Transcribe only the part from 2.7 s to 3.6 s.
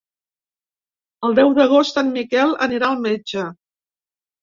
anirà al metge.